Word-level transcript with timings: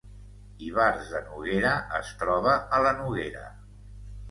Ivars 0.67 1.11
de 1.17 1.21
Noguera 1.25 1.75
es 1.99 2.11
troba 2.25 2.57
a 2.79 2.83
la 2.89 2.97
Noguera 3.03 3.47